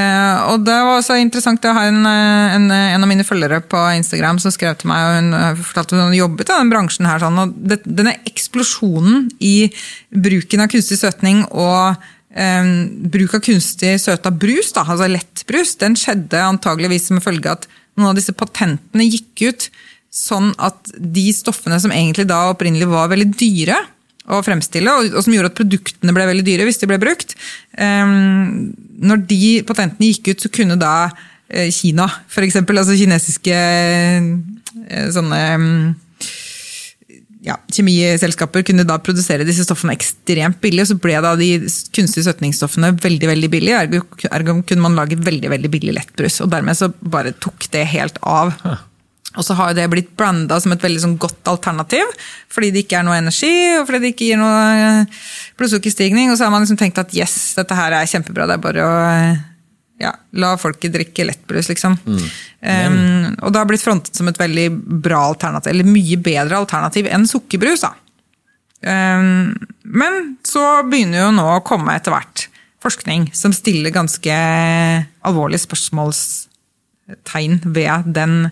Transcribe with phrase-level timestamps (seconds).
[0.00, 3.60] Eh, og det var også interessant å ha en, eh, en, en, av mine følgere
[3.62, 6.72] på Instagram som skrev til meg, og hun eh, fortalte at hun jobbet i den
[6.72, 7.22] bransjen her.
[7.22, 9.70] Sånn, og det, denne eksplosjonen i
[10.10, 12.00] bruken av kunstig søtning og
[12.32, 12.72] eh,
[13.12, 18.12] bruk av kunstig søta brus, da, altså lettbrus, den skjedde antageligvis som følge at noen
[18.12, 19.70] av disse patentene gikk ut
[20.10, 23.78] sånn at de stoffene som egentlig da opprinnelig var veldig dyre,
[24.30, 27.34] å fremstille, og, som gjorde at produktene ble veldig dyre hvis de ble brukt.
[27.76, 28.70] Um,
[29.00, 35.42] når de patentene gikk ut, så kunne da uh, Kina, f.eks., altså kinesiske uh, sånne
[35.56, 35.74] um,
[37.44, 41.48] ja, kjemiselskaper kunne da produsere disse stoffene ekstremt billig, og så ble da de
[41.96, 44.02] kunstige søtningsstoffene veldig veldig billige.
[44.28, 48.20] Ergo kunne man lage veldig veldig billig lettbrus, og dermed så bare tok det helt
[48.26, 48.54] av.
[49.38, 52.08] Og så har det blitt blanda som et veldig sånn godt alternativ,
[52.50, 55.20] fordi det ikke er noe energi og fordi det ikke gir noe eh,
[55.60, 56.32] blodsukkerstigning.
[56.32, 58.88] Og så har man liksom tenkt at yes, dette her er kjempebra, det er bare
[58.88, 58.92] å
[60.00, 61.98] ja, la folket drikke lettbrus, liksom.
[62.08, 62.28] Mm.
[62.60, 64.70] Um, og det har blitt frontet som et veldig
[65.04, 67.84] bra alternativ, eller mye bedre alternativ enn sukkerbrus.
[67.84, 67.92] da.
[68.80, 69.52] Um,
[69.84, 72.48] men så begynner jo nå å komme etter hvert
[72.80, 74.32] forskning som stiller ganske
[75.28, 78.48] alvorlige spørsmålstegn ved den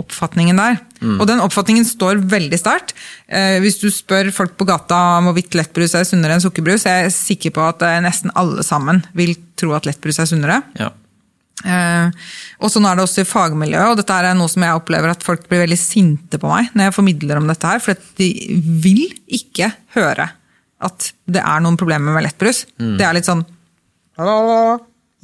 [0.00, 0.78] oppfatningen der.
[1.00, 1.16] Mm.
[1.20, 2.94] Og den oppfatningen står veldig sterkt.
[3.28, 7.06] Eh, hvis du spør folk på gata om hvorvidt lettbrus er sunnere enn sukkerbrus, er
[7.06, 10.60] jeg sikker på at eh, nesten alle sammen vil tro at lettbrus er sunnere.
[10.80, 10.92] Ja.
[11.64, 12.26] Eh,
[12.60, 15.24] og sånn er det også i fagmiljøet, og dette er noe som jeg opplever at
[15.24, 18.28] folk blir veldig sinte på meg når jeg formidler om dette her, for de
[18.84, 19.06] vil
[19.38, 20.28] ikke høre
[20.86, 22.66] at det er noen problemer med lettbrus.
[22.76, 22.96] Mm.
[23.00, 23.46] Det er litt sånn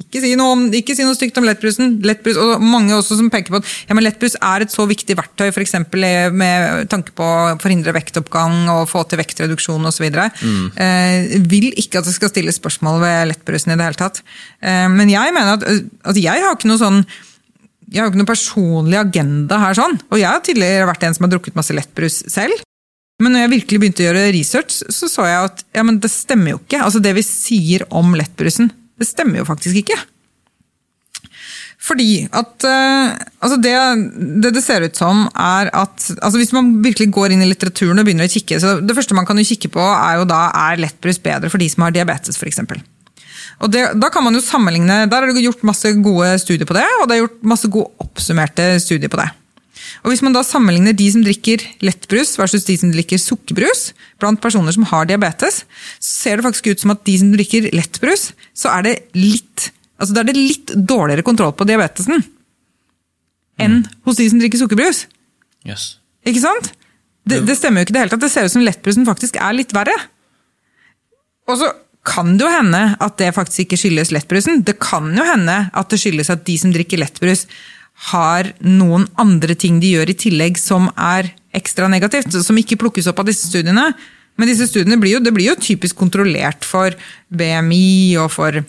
[0.03, 1.97] ikke si noe, om, ikke si noe stygt om lettbrusen.
[2.05, 5.17] Lettbrus, og mange også som peker på at ja, men lettbrus er et så viktig
[5.19, 10.07] verktøy for eksempel, med tanke på å forhindre vektoppgang og få til vektreduksjon osv.
[10.13, 10.65] Mm.
[10.85, 14.23] Eh, vil ikke at det skal stilles spørsmål ved lettbrusen i det hele tatt.
[14.61, 17.03] Eh, men jeg mener at altså, jeg har ikke noe sånn
[17.93, 19.99] jeg har ikke noen personlig agenda her, sånn.
[20.09, 22.63] og jeg har tidligere vært en som har drukket masse lettbrus selv.
[23.21, 26.55] Men når jeg virkelig begynte å gjøre research, så så jeg at ja, det stemmer
[26.55, 26.81] jo ikke.
[26.81, 29.97] Altså Det vi sier om lettbrusen, det stemmer jo faktisk ikke.
[31.83, 33.11] Fordi at uh,
[33.43, 33.73] altså det,
[34.43, 37.99] det, det ser ut som, er at altså Hvis man virkelig går inn i litteraturen
[37.99, 40.45] og begynner å kikke, så det første man kan jo kikke på, er jo da
[40.69, 42.63] er lettbrus bedre for de som har diabetes, f.eks.
[43.63, 46.77] Og det, da kan man jo sammenligne, Der er det gjort masse gode studier på
[46.77, 49.27] det, og det er gjort masse gode oppsummerte studier på det.
[50.01, 54.41] Og Hvis man da sammenligner de som drikker lettbrus versus de som drikker sukkerbrus, blant
[54.41, 55.63] personer som har diabetes,
[55.99, 59.69] så ser det faktisk ut som at de som drikker lettbrus, så er det litt,
[59.99, 62.23] altså det er det litt dårligere kontroll på diabetesen
[63.61, 63.99] enn mm.
[64.07, 65.05] hos de som drikker sukkerbrus.
[65.67, 65.99] Yes.
[66.25, 66.71] Ikke sant?
[67.23, 68.23] Det, det, stemmer jo ikke det hele tatt.
[68.25, 69.95] Det ser ut som lettbrusen faktisk er litt verre.
[71.47, 71.69] Og så
[72.03, 74.63] kan det jo hende at det faktisk ikke skyldes lettbrusen.
[74.67, 77.45] Det kan jo hende at det skyldes at de som drikker lettbrus,
[78.13, 83.07] har noen andre ting de gjør i tillegg som er ekstra negativt, som ikke plukkes
[83.11, 83.91] opp av disse studiene.
[84.39, 86.95] Men disse studiene blir jo, det blir jo typisk kontrollert for
[87.29, 88.63] BMI og for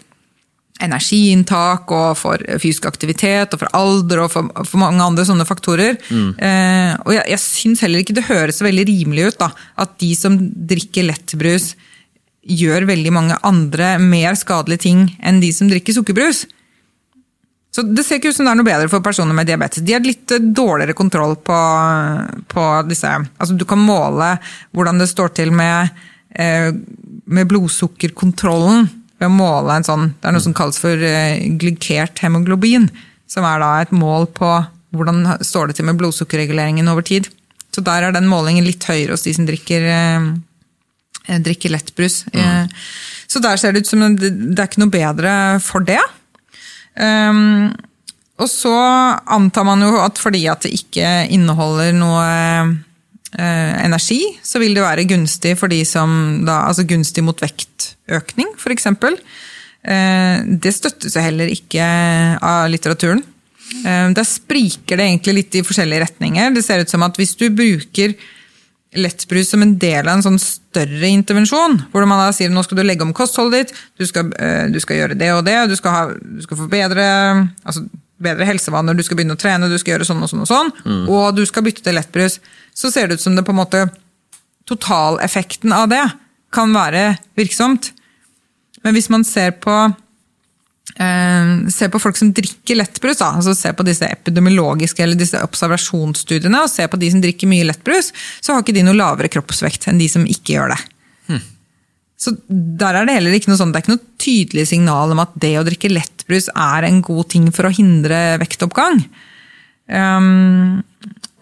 [0.83, 5.97] energiinntak og for fysisk aktivitet og for alder og for, for mange andre sånne faktorer.
[6.11, 6.31] Mm.
[6.35, 9.95] Eh, og jeg, jeg syns heller ikke det høres så veldig rimelig ut da, at
[10.03, 11.73] de som drikker lettbrus,
[12.45, 16.43] gjør veldig mange andre mer skadelige ting enn de som drikker sukkerbrus.
[17.75, 19.83] Så Det ser ikke ut som det er noe bedre for personer med diabetes.
[19.83, 21.57] De har litt eh, dårligere kontroll på,
[22.51, 24.37] på disse Altså Du kan måle
[24.77, 25.91] hvordan det står til med,
[26.39, 26.71] eh,
[27.27, 28.87] med blodsukkerkontrollen
[29.19, 32.87] ved å måle en sånn Det er noe som kalles for eh, glykert hemoglobin.
[33.27, 34.55] Som er da et mål på
[34.95, 37.27] hvordan står det til med blodsukkerreguleringen over tid.
[37.75, 39.83] Så der er den målingen litt høyere hos de som drikker,
[41.43, 42.21] drikker lettbrus.
[42.31, 42.69] Mm.
[43.27, 45.33] Så der ser det ut som det er ikke noe bedre
[45.65, 45.99] for det.
[46.95, 47.73] Um,
[48.43, 48.75] og så
[49.31, 52.25] antar man jo at fordi at det ikke inneholder noe
[53.39, 58.51] eh, energi, så vil det være gunstig for de som da, altså gunstig mot vektøkning,
[58.59, 58.91] f.eks.
[58.91, 61.87] Eh, det støttes jo heller ikke
[62.43, 63.23] av litteraturen.
[63.85, 66.57] Eh, der spriker det egentlig litt i forskjellige retninger.
[66.57, 68.17] Det ser ut som at hvis du bruker
[68.95, 71.77] lettbrus som en del av en sånn større intervensjon.
[71.93, 74.81] Hvor man da sier nå skal du legge om kostholdet ditt, du skal, eh, du
[74.83, 77.07] skal gjøre det og det, du skal, ha, du skal få bedre,
[77.65, 77.85] altså,
[78.25, 80.73] bedre helsevaner, du skal begynne å trene, du skal gjøre sånn og sånn og sånn,
[80.85, 81.05] mm.
[81.13, 82.39] og du skal bytte til lettbrus.
[82.75, 83.87] Så ser det ut som det på en måte
[84.65, 86.01] Totaleffekten av det
[86.55, 87.91] kan være virksomt.
[88.81, 89.75] Men hvis man ser på
[90.95, 93.33] se på folk som drikker lettbrus, da.
[93.35, 97.67] altså se på disse epidemiologiske eller disse observasjonsstudiene, og se på de som drikker mye
[97.67, 100.79] lettbrus, så har ikke de noe lavere kroppsvekt enn de som ikke gjør det.
[101.27, 101.43] Hmm.
[102.15, 105.25] Så der er det heller ikke noe sånn, det er ikke noe tydelig signal om
[105.25, 109.03] at det å drikke lettbrus er en god ting for å hindre vektoppgang.
[109.91, 110.85] Um,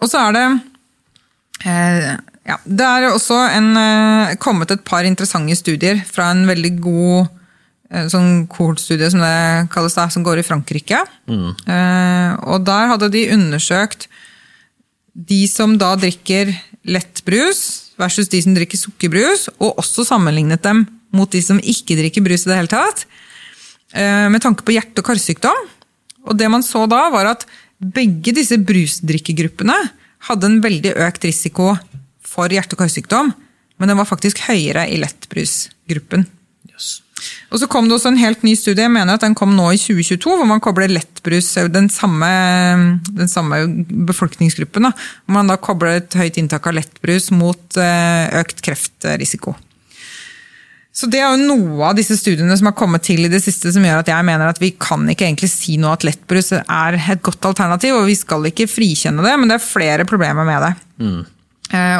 [0.03, 0.47] og så er det
[1.63, 2.09] eh,
[2.43, 7.19] ja, Det er også en, eh, kommet et par interessante studier fra en veldig god
[7.21, 7.39] eh,
[8.09, 11.03] sånn kohortstudie som det kalles da, som går i Frankrike.
[11.29, 11.51] Mm.
[12.49, 14.07] og der hadde de undersøkt
[15.13, 16.49] de som da drikker
[16.83, 22.25] lettbrus versus de som drikker sukkerbrus, og også sammenlignet dem mot de som ikke drikker
[22.25, 23.05] brus i det hele tatt,
[23.93, 25.69] eh, med tanke på hjerte- og karsykdom.
[26.25, 27.45] Og det man så da, var at
[27.79, 29.75] begge disse brusdrikkegruppene
[30.29, 31.77] hadde en veldig økt risiko
[32.21, 33.33] for hjerte- og karsykdom,
[33.77, 36.25] men den var faktisk høyere i lettbrusgruppen.
[36.73, 37.03] Yes.
[37.53, 39.67] Og så kom det også en helt ny studie, jeg mener at den kom nå
[39.71, 42.29] i 2022, hvor man kobler lettbrus, den samme,
[43.13, 43.61] den samme
[44.09, 44.93] befolkningsgruppen, da,
[45.23, 49.55] hvor man da kobler et høyt inntak av lettbrus mot eh, økt kreftrisiko.
[50.93, 53.71] Så Det er jo noe av disse studiene som har kommet til i det siste
[53.73, 56.99] som gjør at jeg mener at vi kan ikke egentlig si noe at lettbrus er
[56.99, 60.67] et godt alternativ, og vi skal ikke frikjenne det, men det er flere problemer med
[60.67, 60.73] det.
[61.05, 61.23] Eh,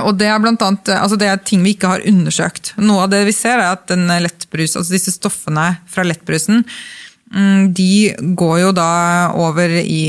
[0.04, 2.74] Og det er, blant annet, eh, altså det er ting vi ikke har undersøkt.
[2.84, 6.62] Noe av det vi ser er at den lettbrus, altså disse stoffene fra lettbrusen
[7.34, 8.92] mm, de går jo da
[9.40, 10.04] over i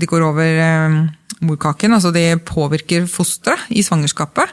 [0.00, 0.98] De går over eh,
[1.44, 4.50] morkaken, altså de påvirker fosteret i svangerskapet.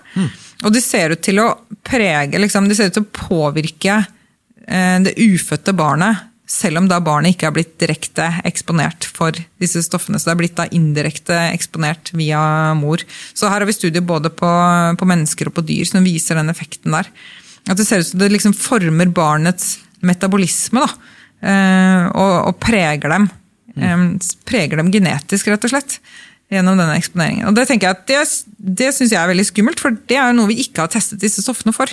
[0.66, 1.50] Og de ser ut til å
[1.86, 7.00] prege, liksom, de ser ut til å påvirke eh, det ufødte barnet, selv om da
[7.01, 10.19] barnet ikke er blitt direkte eksponert for disse stoffene.
[10.21, 12.42] Så det er blitt da indirekte eksponert via
[12.77, 13.01] mor.
[13.33, 14.50] Så her har vi studier både på,
[15.00, 17.09] på mennesker og på dyr som viser den effekten der.
[17.65, 20.92] At det ser ut som det liksom former barnets metabolisme, da.
[21.42, 23.25] eh, Og, og preger dem.
[23.75, 24.19] Mm.
[24.48, 25.98] Preger dem genetisk, rett og slett.
[26.53, 27.48] Gjennom denne eksponeringen.
[27.50, 28.19] Og Det tenker jeg at det,
[28.83, 31.24] det synes jeg er veldig skummelt, for det er jo noe vi ikke har testet
[31.25, 31.89] disse stoffene for.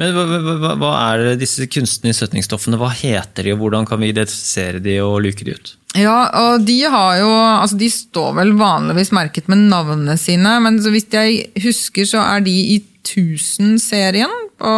[0.00, 2.78] Men hva, hva, hva- er disse kunstige søtningsstoffene?
[2.80, 5.74] Hva heter de, og hvordan kan vi identifisere de og luke de ut?
[5.98, 10.78] Ja, og de har jo altså De står vel vanligvis merket med navnene sine, men
[10.82, 14.72] så vidt jeg husker, så er de i 1000-serien på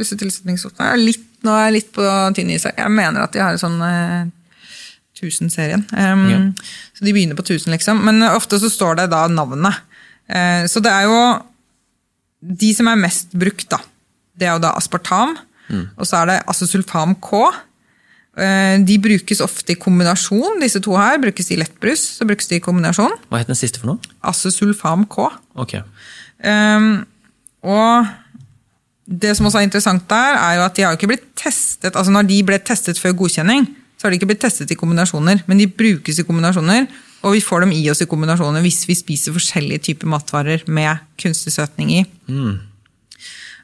[0.00, 0.96] disse tilsetningsstoffene.
[1.00, 2.04] Litt, nå er jeg litt på
[2.36, 2.74] tynn is her.
[2.82, 4.28] Jeg mener at de har sånn eh,
[5.20, 5.86] 1000-serien.
[5.94, 6.40] Um, Ja.
[7.00, 8.00] Så de begynner på 1000, liksom.
[8.04, 9.78] Men ofte så står det da navnet.
[10.28, 11.20] Eh, så det er jo
[12.60, 13.78] de som er mest brukt, da.
[14.38, 15.36] Det er jo da aspartam,
[15.96, 17.40] og så er det acesulfam K.
[18.38, 21.18] Eh, De brukes ofte i kombinasjon, disse to her.
[21.22, 23.12] Brukes i lettbrus, så brukes de i kombinasjon.
[23.28, 23.98] Hva het den siste for noe?
[24.22, 25.28] Acesulfam K.
[25.54, 25.76] Ok.
[26.42, 27.04] Um,
[27.62, 28.06] og
[29.10, 32.12] det som også er interessant der, er jo at de har ikke blitt testet altså
[32.14, 33.66] Når de ble testet før godkjenning,
[33.98, 36.86] så har de ikke blitt testet i kombinasjoner, men de brukes i kombinasjoner.
[37.22, 41.02] Og vi får dem i oss i kombinasjoner hvis vi spiser forskjellige typer matvarer med
[41.20, 42.04] kunstig søtning i.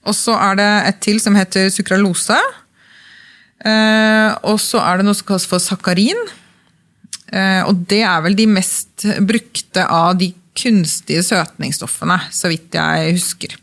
[0.06, 2.38] Og så er det et til som heter sukralose.
[3.66, 6.18] Eh, og så er det noe som kalles for sakarin.
[7.32, 13.16] Eh, og det er vel de mest brukte av de kunstige søtningsstoffene, så vidt jeg
[13.16, 13.56] husker.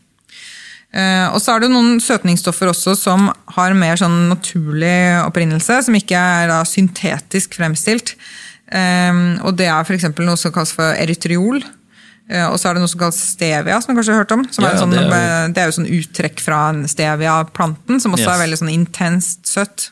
[0.94, 5.96] Eh, og så er det noen søtningsstoffer også som har mer sånn naturlig opprinnelse, som
[5.98, 8.14] ikke er syntetisk fremstilt.
[8.74, 10.06] Og det er f.eks.
[10.16, 11.60] noe som kalles for erytriol.
[12.30, 14.44] Eh, og så er det noe som kalles stevia, som du kanskje har hørt om.
[14.50, 18.28] Som Ja, sånn, det er jo- det er jo sånn uttrekk fra stevia-planten, som også
[18.28, 18.28] Yes.
[18.40, 19.90] er veldig sånn intenst søtt.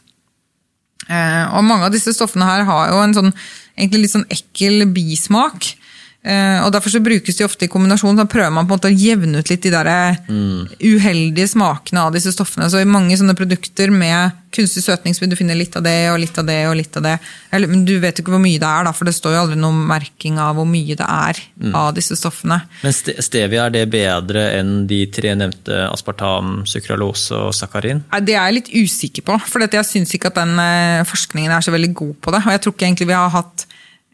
[1.11, 3.35] Eh, og mange av disse stoffene her har jo en sånn,
[3.77, 5.75] egentlig litt sånn ekkel bismak.
[6.23, 8.19] Eh, og Derfor så brukes de ofte i kombinasjon.
[8.19, 9.91] Da prøver man på en måte å jevne ut litt de der
[10.29, 10.79] mm.
[10.79, 12.71] uheldige smakene av disse stoffene.
[12.71, 15.97] Så i mange sånne produkter med kunstig søtning så vil du finne litt av det
[16.13, 16.59] og litt av det.
[16.69, 17.17] og litt av det.
[17.51, 19.41] Eller, men du vet jo ikke hvor mye det er, da, for det står jo
[19.47, 21.43] aldri noen merking av hvor mye det er
[21.79, 22.61] av disse stoffene.
[22.85, 28.05] Men stevia, er det bedre enn de tre nevnte aspartam, sukralose og sakarin?
[28.21, 31.65] Det er jeg litt usikker på, for jeg syns ikke at den eh, forskningen er
[31.65, 32.45] så veldig god på det.
[32.45, 33.72] Og jeg tror ikke egentlig vi har hatt eh,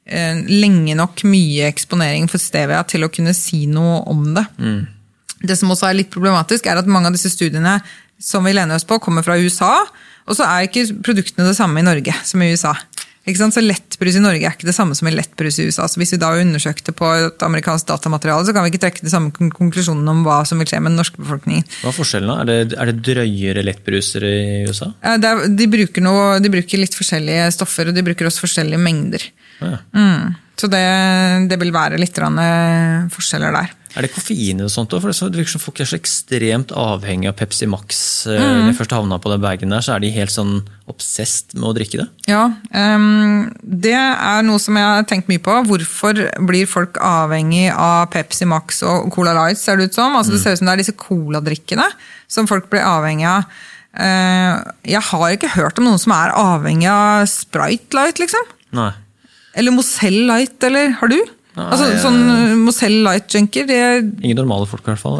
[0.09, 4.47] lenge nok mye eksponering for stevia til å kunne si noe om det.
[5.39, 7.79] Det som også er litt problematisk, er at mange av disse studiene
[8.19, 9.75] som vi lener oss på, kommer fra USA,
[10.29, 12.75] og så er ikke produktene det samme i Norge som i USA.
[13.37, 15.89] Så Lettbrus i Norge er ikke det samme som en lettbrus i USA.
[15.89, 19.13] Så Hvis vi da undersøkte på et amerikansk datamateriale, så kan vi ikke trekke de
[19.13, 21.67] samme konklusjonen konklusjonene om hva som vil skje med den norske befolkningen.
[21.83, 22.33] Hva er forskjellen?
[22.33, 22.37] da?
[22.43, 24.37] Er det, er det drøyere lettbruser i
[24.69, 24.91] USA?
[25.03, 29.25] Er, de, bruker noe, de bruker litt forskjellige stoffer, og de bruker også forskjellige mengder.
[29.63, 29.79] Ja.
[29.95, 30.37] Mm.
[30.59, 30.85] Så det,
[31.51, 33.75] det vil være litt eh, forskjeller der.
[33.97, 34.93] Er det koffein og sånt?
[34.93, 38.27] For det er virker som folk er så ekstremt avhengig av Pepsi Max.
[38.27, 38.65] Eh, Mm.
[38.65, 41.69] Når jeg først havna på den bagen der, så er de helt sånn obsessed med
[41.71, 42.09] å drikke det.
[42.29, 45.55] Ja, um, Det er noe som jeg har tenkt mye på.
[45.69, 46.15] Hvorfor
[46.47, 49.59] blir folk avhengig av Pepsi Max og Cola Light?
[49.59, 50.17] ser Det ut som?
[50.17, 51.89] Altså, det ser ut som det er disse coladrikkene
[52.29, 53.45] som folk blir avhengig av.
[53.99, 58.45] Uh, jeg har ikke hørt om noen som er avhengig av Sprite Light, liksom.
[58.73, 58.93] Nei.
[59.55, 61.19] Eller Mozell Light, eller har du?
[61.59, 63.79] Nei, altså, sånn Mozell Light-junker, det,
[64.23, 65.19] Ingen normale folk, i hvert fall.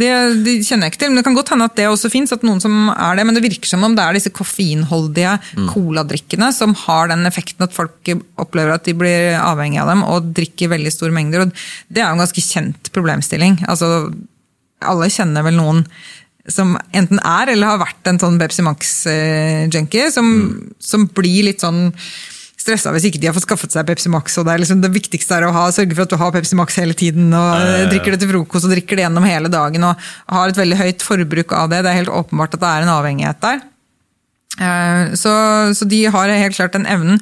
[0.00, 0.10] det,
[0.46, 1.10] det kjenner jeg ikke til.
[1.10, 3.26] Men det kan godt hende at det også fins, at noen som er det.
[3.26, 5.34] Men det virker som om det er disse koffeinholdige
[5.72, 10.30] coladrikkene som har den effekten at folk opplever at de blir avhengig av dem og
[10.36, 11.46] drikker veldig store mengder.
[11.48, 13.58] Og det er jo en ganske kjent problemstilling.
[13.70, 14.08] Altså,
[14.80, 15.84] alle kjenner vel noen
[16.50, 20.30] som enten er eller har vært en sånn Pepsi Max-junkie, som,
[20.82, 21.90] som blir litt sånn
[22.60, 24.36] stressa hvis ikke de har fått skaffet seg Pepsi Max.
[24.38, 26.58] og Det er liksom det viktigste er å ha, sørge for at du har Pepsi
[26.60, 27.32] Max hele tiden.
[27.32, 27.88] og ja.
[27.90, 29.84] Drikker det til frokost og drikker det gjennom hele dagen.
[29.88, 29.96] og
[30.28, 31.82] Har et veldig høyt forbruk av det.
[31.86, 33.62] Det er helt åpenbart at det er en avhengighet der.
[34.60, 35.30] Eh, Så,
[35.78, 37.20] så de har helt klart den evnen.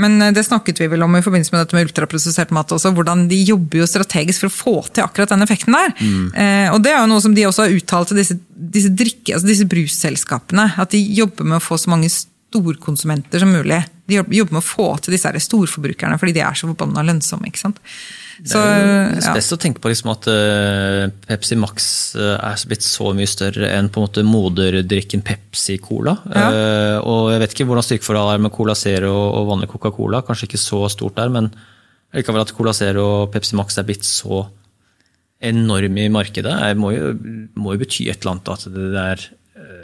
[0.00, 2.90] Men eh, det snakket vi vel om i forbindelse med dette med ultraprosessert mat også,
[2.96, 5.94] hvordan de jobber jo strategisk for å få til akkurat den effekten der.
[6.34, 8.38] Eh, Og det er jo noe som de også har uttalt til disse,
[8.74, 10.66] disse, drikke, altså disse brusselskapene.
[10.80, 13.84] At de jobber med å få så mange storkonsumenter som mulig.
[14.10, 17.50] De jobber med å få til disse storforbrukerne, fordi de er så forbanna lønnsomme.
[17.50, 17.80] ikke sant?
[18.40, 19.32] Det er jo ja.
[19.36, 23.90] å tenke på liksom at eh, Pepsi Max eh, er blitt så mye større enn
[23.92, 26.14] på en måte moderdrikken Pepsi Cola.
[26.32, 26.46] Ja.
[26.48, 30.22] Eh, og jeg vet ikke hvordan styrkeforholdet er med Cola Zero og vanlig Coca-Cola.
[30.24, 31.50] Kanskje ikke så stort der, men
[32.16, 34.46] likevel at Cola Zero og Pepsi Max er blitt så
[35.40, 37.14] enorme i markedet, det må, jo,
[37.56, 39.22] må jo bety et eller annet at det er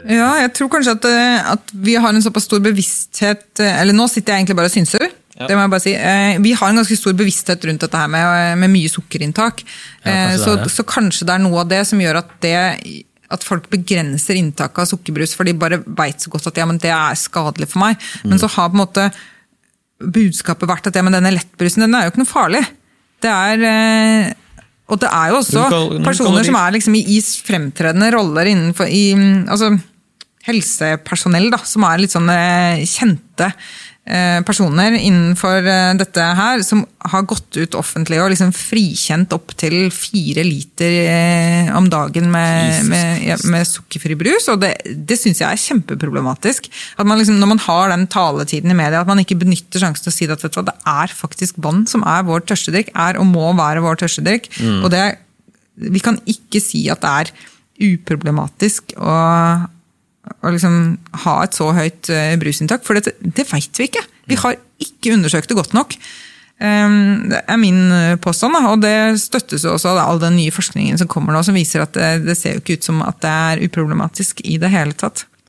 [0.07, 3.95] Ja, jeg tror kanskje at, eh, at vi har en såpass stor bevissthet eh, Eller
[3.95, 5.07] nå sitter jeg egentlig bare og synser.
[5.37, 5.49] Ja.
[5.49, 5.93] Det må jeg bare si.
[5.93, 9.61] Eh, Vi har en ganske stor bevissthet rundt dette her med, med mye sukkerinntak.
[10.03, 12.55] Ja, kanskje så, så kanskje det er noe av det som gjør at, det,
[13.35, 16.81] at folk begrenser inntaket av sukkerbrus, for de bare veit så godt at ja, men
[16.81, 18.01] det er skadelig for meg.
[18.23, 18.31] Mm.
[18.33, 19.07] Men så har på en måte
[19.97, 22.65] budskapet vært at ja, men denne lettbrusen den er jo ikke noe farlig.
[23.21, 24.33] Det er
[24.87, 25.65] og det er jo også
[26.05, 29.11] personer som er liksom i, fremtredende roller innenfor i,
[29.51, 29.73] altså,
[30.47, 33.51] helsepersonell, da, som er litt sånn eh, kjente
[34.47, 40.45] personer innenfor eh, dette her, som har gått ut offentlig og liksom frikjent opptil fire
[40.47, 44.47] liter eh, om dagen med, med, ja, med sukkerfri brus.
[44.53, 46.71] Og det, det syns jeg er kjempeproblematisk.
[46.95, 50.07] At man liksom, når man har den taletiden i media, at man ikke benytter sjansen
[50.07, 53.19] til å si at vet du det er faktisk vann som er vår tørstedrikk, er
[53.21, 54.51] og må være vår tørstedrikk.
[54.81, 55.05] Og det,
[55.87, 57.33] vi kan ikke si at det er
[57.87, 59.15] uproblematisk å,
[60.41, 64.03] å liksom ha et så høyt eh, brusinntak, for det, det veit vi ikke.
[64.27, 65.97] Vi har ikke undersøkt det godt nok.
[66.57, 70.53] Um, Det er min eh, påstand, og det støttes jo også av all den nye
[70.53, 73.19] forskningen som kommer nå, som viser at det, det ser jo ikke ut som at
[73.21, 75.27] det er uproblematisk i det hele tatt.